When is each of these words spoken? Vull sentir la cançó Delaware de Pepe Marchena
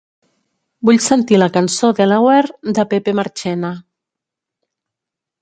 Vull 0.89 1.01
sentir 1.07 1.37
la 1.41 1.49
cançó 1.57 1.89
Delaware 1.99 2.73
de 2.79 2.87
Pepe 2.95 3.15
Marchena 3.21 3.73